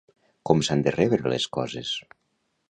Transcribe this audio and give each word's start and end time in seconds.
Com 0.49 0.63
s'han 0.67 0.81
de 0.87 0.93
rebre 0.95 1.35
les 1.35 1.47
coses? 1.59 1.93